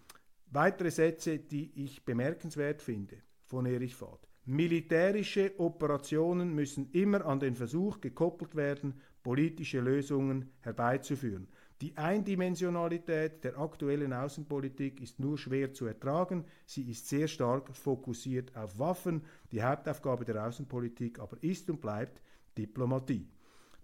[0.51, 4.25] Weitere Sätze, die ich bemerkenswert finde von Erich Fahd.
[4.47, 11.47] Militärische Operationen müssen immer an den Versuch gekoppelt werden, politische Lösungen herbeizuführen.
[11.81, 16.45] Die Eindimensionalität der aktuellen Außenpolitik ist nur schwer zu ertragen.
[16.65, 19.23] Sie ist sehr stark fokussiert auf Waffen.
[19.51, 22.21] Die Hauptaufgabe der Außenpolitik aber ist und bleibt
[22.55, 23.27] Diplomatie.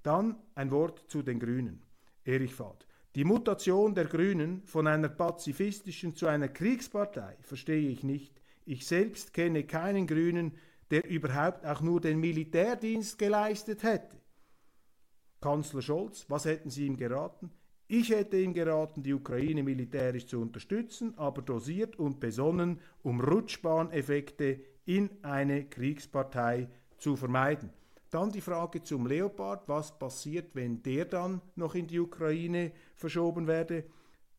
[0.03, 1.81] Dann ein Wort zu den Grünen.
[2.23, 2.87] Erich Fahd.
[3.15, 8.40] Die Mutation der Grünen von einer pazifistischen zu einer Kriegspartei verstehe ich nicht.
[8.71, 10.53] Ich selbst kenne keinen Grünen,
[10.91, 14.15] der überhaupt auch nur den Militärdienst geleistet hätte.
[15.41, 17.51] Kanzler Scholz, was hätten Sie ihm geraten?
[17.89, 24.61] Ich hätte ihm geraten, die Ukraine militärisch zu unterstützen, aber dosiert und besonnen, um Rutschbahneffekte
[24.85, 27.73] in eine Kriegspartei zu vermeiden.
[28.09, 33.47] Dann die Frage zum Leopard, was passiert, wenn der dann noch in die Ukraine verschoben
[33.47, 33.83] werde?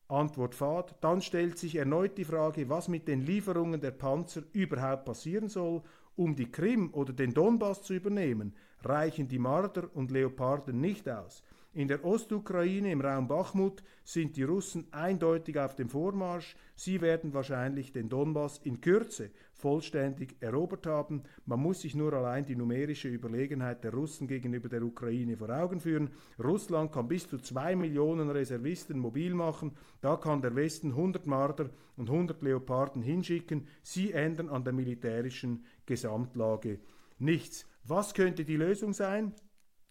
[0.08, 0.94] Antwort fad.
[1.00, 5.82] Dann stellt sich erneut die Frage, was mit den Lieferungen der Panzer überhaupt passieren soll,
[6.16, 11.42] um die Krim oder den Donbass zu übernehmen reichen die Marder und Leoparden nicht aus.
[11.74, 16.54] In der Ostukraine im Raum Bachmut sind die Russen eindeutig auf dem Vormarsch.
[16.76, 21.22] Sie werden wahrscheinlich den Donbass in Kürze vollständig erobert haben.
[21.46, 25.80] Man muss sich nur allein die numerische Überlegenheit der Russen gegenüber der Ukraine vor Augen
[25.80, 26.10] führen.
[26.44, 29.72] Russland kann bis zu zwei Millionen Reservisten mobil machen.
[30.02, 33.66] Da kann der Westen 100 Marder und 100 Leoparden hinschicken.
[33.82, 36.80] Sie ändern an der militärischen Gesamtlage
[37.18, 37.66] nichts.
[37.84, 39.32] Was könnte die Lösung sein?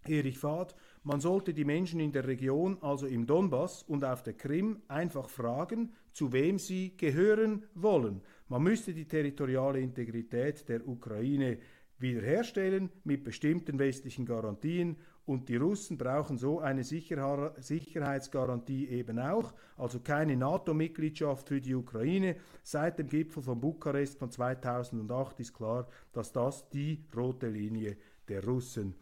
[0.08, 4.34] Erich Fahd, man sollte die Menschen in der Region, also im Donbass und auf der
[4.34, 8.22] Krim, einfach fragen, zu wem sie gehören wollen.
[8.48, 11.58] Man müsste die territoriale Integrität der Ukraine
[11.98, 19.54] wiederherstellen mit bestimmten westlichen Garantien und die Russen brauchen so eine Sicher Sicherheitsgarantie eben auch,
[19.78, 22.36] also keine NATO-Mitgliedschaft für die Ukraine.
[22.64, 28.44] Seit dem Gipfel von Bukarest von 2008 ist klar, dass das die rote Linie der
[28.44, 28.96] Russen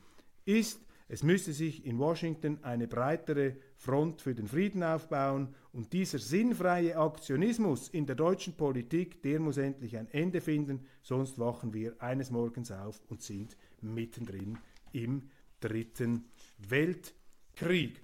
[0.46, 0.82] ist.
[1.12, 6.96] Es müsse sich in Washington eine breitere Front für den Frieden aufbauen und dieser sinnfreie
[6.98, 12.30] Aktionismus in der deutschen Politik, der muss endlich ein Ende finden, sonst wachen wir eines
[12.30, 14.60] Morgens auf und sind mittendrin
[14.92, 15.24] im
[15.60, 16.26] Dritten
[16.60, 18.00] Weltkrieg.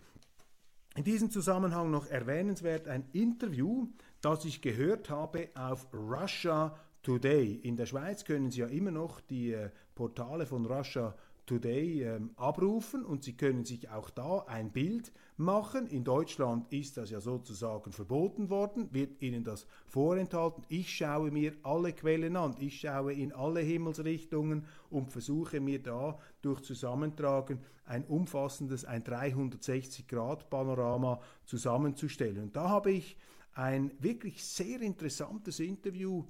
[0.96, 3.88] In diesem Zusammenhang noch erwähnenswert ein Interview,
[4.22, 7.54] das ich gehört habe auf Russia Today.
[7.62, 12.32] In der Schweiz können Sie ja immer noch die äh, Portale von Russia Today ähm,
[12.38, 15.86] abrufen und Sie können sich auch da ein Bild machen.
[15.88, 20.64] In Deutschland ist das ja sozusagen verboten worden, wird Ihnen das vorenthalten.
[20.70, 26.18] Ich schaue mir alle Quellen an, ich schaue in alle Himmelsrichtungen und versuche mir da
[26.42, 32.42] durch Zusammentragen ein umfassendes, ein 360-Grad-Panorama zusammenzustellen.
[32.44, 33.18] Und da habe ich
[33.54, 36.24] ein wirklich sehr interessantes Interview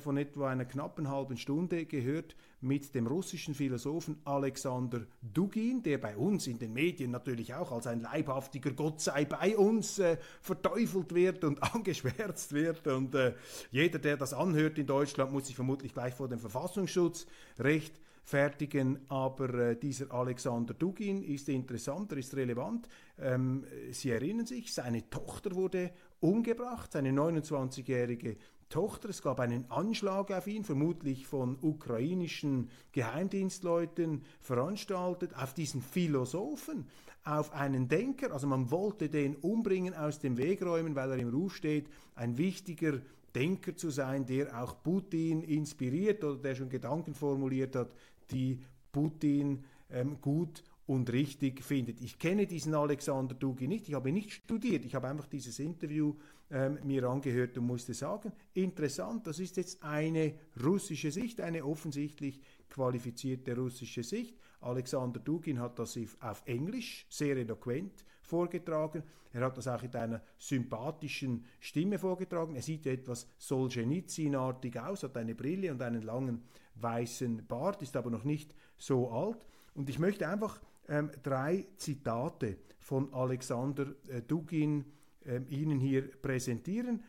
[0.00, 6.16] von etwa einer knappen halben Stunde gehört mit dem russischen Philosophen Alexander Dugin, der bei
[6.16, 11.12] uns in den Medien natürlich auch als ein leibhaftiger Gott sei bei uns äh, verteufelt
[11.12, 12.86] wird und angeschwärzt wird.
[12.86, 13.34] Und äh,
[13.72, 17.26] jeder, der das anhört in Deutschland, muss sich vermutlich gleich vor dem Verfassungsschutz
[17.58, 19.00] rechtfertigen.
[19.08, 22.88] Aber äh, dieser Alexander Dugin ist interessant, er ist relevant.
[23.18, 25.90] Ähm, Sie erinnern sich, seine Tochter wurde
[26.20, 28.36] umgebracht, seine 29-jährige
[28.72, 29.10] Tochter.
[29.10, 36.86] Es gab einen Anschlag auf ihn, vermutlich von ukrainischen Geheimdienstleuten veranstaltet, auf diesen Philosophen,
[37.22, 38.32] auf einen Denker.
[38.32, 42.38] Also man wollte den umbringen, aus dem Weg räumen, weil er im Ruf steht, ein
[42.38, 43.00] wichtiger
[43.34, 47.90] Denker zu sein, der auch Putin inspiriert oder der schon Gedanken formuliert hat,
[48.30, 48.58] die
[48.90, 52.00] Putin ähm, gut und richtig findet.
[52.00, 55.58] Ich kenne diesen Alexander Dugin nicht, ich habe ihn nicht studiert, ich habe einfach dieses
[55.58, 56.14] Interview
[56.50, 62.40] ähm, mir angehört und musste sagen, interessant, das ist jetzt eine russische Sicht, eine offensichtlich
[62.68, 64.36] qualifizierte russische Sicht.
[64.60, 69.02] Alexander Dugin hat das auf Englisch sehr eloquent vorgetragen.
[69.32, 72.54] Er hat das auch in einer sympathischen Stimme vorgetragen.
[72.54, 76.42] Er sieht etwas Solzhenitsyn-artig aus, hat eine Brille und einen langen
[76.76, 79.46] weißen Bart, ist aber noch nicht so alt.
[79.74, 84.84] Und ich möchte einfach ähm, drei Zitate von Alexander äh, Dugin
[85.24, 87.02] ähm, Ihnen hier präsentieren.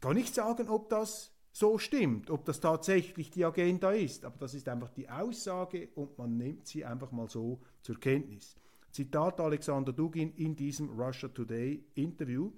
[0.00, 4.52] Kann nicht sagen, ob das so stimmt, ob das tatsächlich die Agenda ist, aber das
[4.52, 8.56] ist einfach die Aussage und man nimmt sie einfach mal so zur Kenntnis.
[8.90, 12.52] Zitat Alexander Dugin in diesem Russia Today Interview.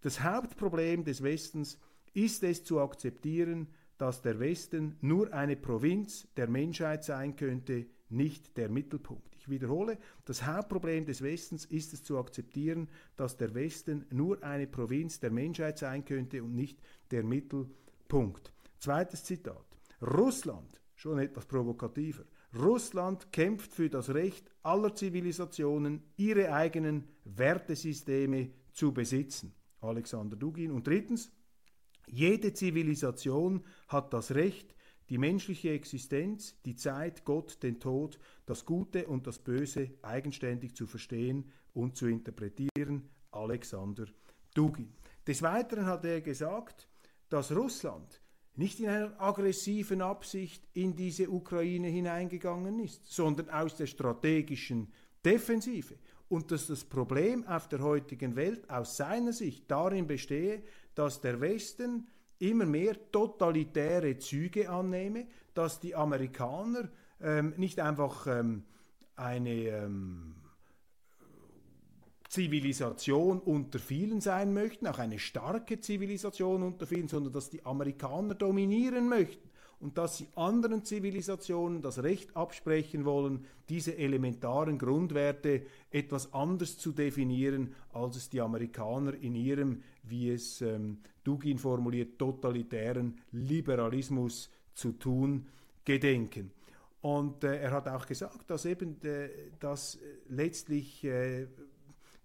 [0.00, 1.78] Das Hauptproblem des Westens
[2.12, 3.68] ist es zu akzeptieren,
[3.98, 9.36] dass der Westen nur eine Provinz der Menschheit sein könnte, nicht der Mittelpunkt.
[9.36, 14.66] Ich wiederhole, das Hauptproblem des Westens ist es zu akzeptieren, dass der Westen nur eine
[14.66, 16.78] Provinz der Menschheit sein könnte und nicht
[17.10, 18.52] der Mittelpunkt.
[18.78, 19.64] Zweites Zitat.
[20.02, 28.92] Russland, schon etwas provokativer, Russland kämpft für das Recht aller Zivilisationen, ihre eigenen Wertesysteme zu
[28.92, 29.54] besitzen.
[29.80, 30.72] Alexander Dugin.
[30.72, 31.30] Und drittens,
[32.06, 34.74] jede Zivilisation hat das Recht,
[35.10, 40.86] die menschliche Existenz, die Zeit, Gott, den Tod, das Gute und das Böse eigenständig zu
[40.86, 43.10] verstehen und zu interpretieren.
[43.32, 44.06] Alexander
[44.54, 44.92] Dugin.
[45.26, 46.88] Des Weiteren hat er gesagt,
[47.28, 48.20] dass Russland
[48.54, 54.92] nicht in einer aggressiven Absicht in diese Ukraine hineingegangen ist, sondern aus der strategischen
[55.24, 55.96] Defensive.
[56.28, 60.62] Und dass das Problem auf der heutigen Welt aus seiner Sicht darin bestehe,
[60.94, 62.06] dass der Westen
[62.40, 66.88] immer mehr totalitäre Züge annehme, dass die Amerikaner
[67.20, 68.64] ähm, nicht einfach ähm,
[69.14, 70.34] eine ähm,
[72.28, 78.34] Zivilisation unter vielen sein möchten, auch eine starke Zivilisation unter vielen, sondern dass die Amerikaner
[78.34, 79.49] dominieren möchten
[79.80, 86.92] und dass sie anderen Zivilisationen das Recht absprechen wollen, diese elementaren Grundwerte etwas anders zu
[86.92, 94.92] definieren, als es die Amerikaner in ihrem, wie es ähm, Dugin formuliert, totalitären Liberalismus zu
[94.92, 95.46] tun
[95.84, 96.50] gedenken.
[97.00, 101.46] Und äh, er hat auch gesagt, dass eben äh, dass letztlich äh,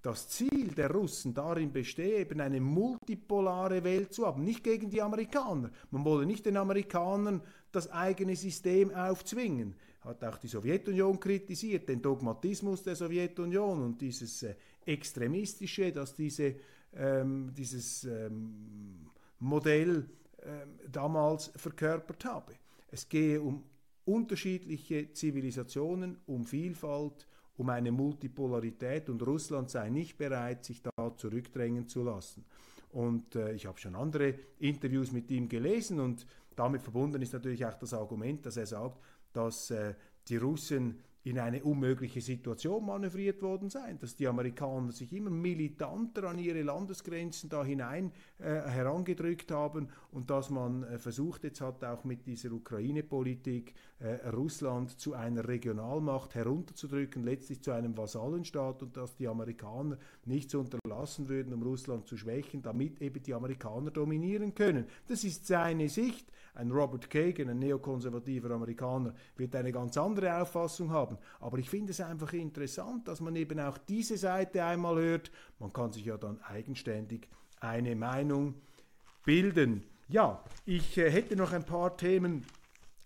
[0.05, 5.01] das Ziel der Russen darin bestehe, eben eine multipolare Welt zu haben, nicht gegen die
[5.01, 5.71] Amerikaner.
[5.89, 7.41] Man wolle nicht den Amerikanern
[7.71, 9.73] das eigene System aufzwingen.
[10.01, 14.53] Hat auch die Sowjetunion kritisiert, den Dogmatismus der Sowjetunion und dieses äh,
[14.85, 16.55] Extremistische, das diese,
[16.93, 20.07] ähm, dieses ähm, Modell
[20.43, 22.53] ähm, damals verkörpert habe.
[22.91, 23.63] Es gehe um
[24.05, 27.25] unterschiedliche Zivilisationen, um Vielfalt,
[27.57, 32.45] um eine Multipolarität und Russland sei nicht bereit, sich da zurückdrängen zu lassen.
[32.91, 36.25] Und äh, ich habe schon andere Interviews mit ihm gelesen und
[36.55, 38.99] damit verbunden ist natürlich auch das Argument, dass er sagt,
[39.33, 39.95] dass äh,
[40.27, 46.25] die Russen in eine unmögliche Situation manövriert worden sein, dass die Amerikaner sich immer militanter
[46.25, 51.83] an ihre Landesgrenzen da hinein äh, herangedrückt haben und dass man äh, versucht jetzt hat
[51.83, 58.95] auch mit dieser Ukraine-Politik äh, Russland zu einer Regionalmacht herunterzudrücken, letztlich zu einem Vasallenstaat und
[58.95, 64.53] dass die Amerikaner nichts unterlassen würden, um Russland zu schwächen, damit eben die Amerikaner dominieren
[64.53, 64.85] können.
[65.07, 66.31] Das ist seine Sicht.
[66.53, 71.14] Ein Robert Kagan, ein neokonservativer Amerikaner, wird eine ganz andere Auffassung haben.
[71.39, 75.31] Aber ich finde es einfach interessant, dass man eben auch diese Seite einmal hört.
[75.59, 77.27] Man kann sich ja dann eigenständig
[77.59, 78.55] eine Meinung
[79.25, 79.83] bilden.
[80.07, 82.45] Ja, ich äh, hätte noch ein paar Themen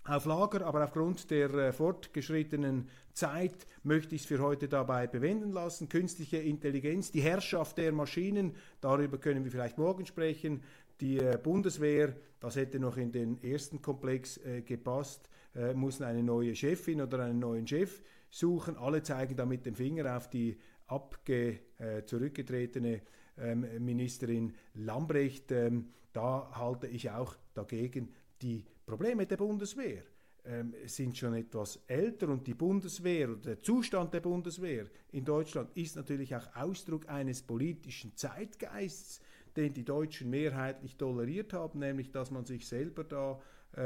[0.04, 5.54] auf Lager, aber aufgrund der äh, fortgeschrittenen Zeit möchte ich es für heute dabei bewenden
[5.54, 5.88] lassen.
[5.88, 10.62] Künstliche Intelligenz, die Herrschaft der Maschinen, darüber können wir vielleicht morgen sprechen.
[11.00, 16.56] Die äh, Bundeswehr, das hätte noch in den ersten Komplex gepasst, äh, muss eine neue
[16.56, 18.78] Chefin oder einen neuen Chef suchen.
[18.78, 23.02] Alle zeigen da mit dem Finger auf die abge, äh, zurückgetretene
[23.38, 25.52] ähm, Ministerin Lambrecht.
[25.52, 28.14] Ähm, da halte ich auch dagegen.
[28.42, 30.04] Die Probleme der Bundeswehr
[30.46, 35.70] ähm, sind schon etwas älter und die Bundeswehr oder der Zustand der Bundeswehr in Deutschland
[35.76, 39.22] ist natürlich auch Ausdruck eines politischen Zeitgeists
[39.56, 43.40] den die Deutschen mehrheitlich toleriert haben, nämlich dass man sich selber da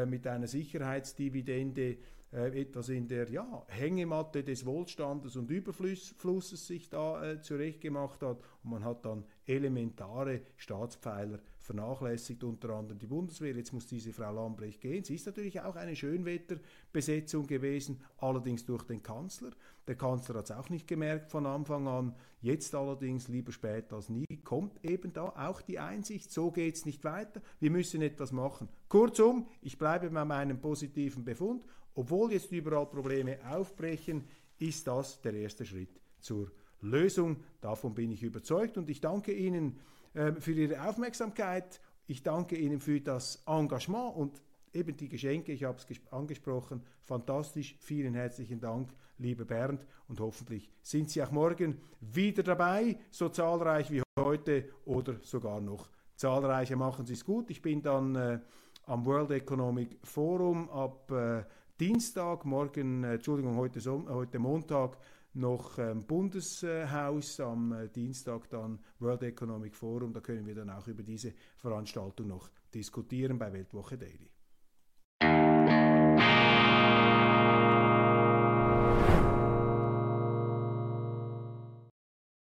[0.06, 1.98] mit einer Sicherheitsdividende
[2.34, 8.38] äh, etwas in der ja, Hängematte des Wohlstandes und Überflusses sich da äh, zurechtgemacht hat
[8.64, 13.56] und man hat dann elementare Staatspfeiler vernachlässigt unter anderem die Bundeswehr.
[13.56, 15.04] Jetzt muss diese Frau Lambrecht gehen.
[15.04, 19.52] Sie ist natürlich auch eine Schönwetterbesetzung gewesen, allerdings durch den Kanzler.
[19.88, 22.16] Der Kanzler hat es auch nicht gemerkt von Anfang an.
[22.42, 26.86] Jetzt allerdings, lieber spät als nie, kommt eben da auch die Einsicht, so geht es
[26.86, 27.42] nicht weiter.
[27.60, 28.70] Wir müssen etwas machen.
[28.94, 31.66] Kurzum, ich bleibe bei meinem positiven Befund.
[31.96, 34.24] Obwohl jetzt überall Probleme aufbrechen,
[34.60, 37.38] ist das der erste Schritt zur Lösung.
[37.60, 39.80] Davon bin ich überzeugt und ich danke Ihnen
[40.14, 41.82] äh, für Ihre Aufmerksamkeit.
[42.06, 47.76] Ich danke Ihnen für das Engagement und eben die Geschenke, ich habe es angesprochen, fantastisch.
[47.80, 53.90] Vielen herzlichen Dank, lieber Bernd, und hoffentlich sind Sie auch morgen wieder dabei, so zahlreich
[53.90, 56.76] wie heute oder sogar noch zahlreicher.
[56.76, 57.50] Machen Sie es gut.
[57.50, 58.40] Ich bin dann äh,
[58.86, 61.44] am World Economic Forum ab äh,
[61.80, 64.98] Dienstag, morgen, äh, Entschuldigung, heute, Som heute Montag
[65.34, 70.14] noch ähm, Bundeshaus, am äh, Dienstag dann World Economic Forum.
[70.14, 74.33] Da können wir dann auch über diese Veranstaltung noch diskutieren bei Weltwoche Daily.